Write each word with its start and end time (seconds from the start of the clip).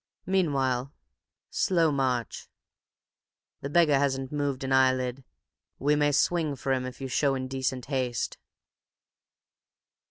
Meanwhile—slow 0.25 1.91
march! 1.91 2.49
The 3.61 3.69
beggar 3.69 3.99
hasn't 3.99 4.31
moved 4.31 4.63
an 4.63 4.73
eyelid. 4.73 5.23
We 5.77 5.95
may 5.95 6.11
swing 6.11 6.55
for 6.55 6.73
him 6.73 6.85
if 6.87 6.99
you 7.01 7.07
show 7.07 7.35
indecent 7.35 7.85
haste!" 7.85 8.39